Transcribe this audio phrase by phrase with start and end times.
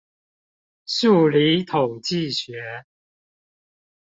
[0.87, 2.87] 數理統計學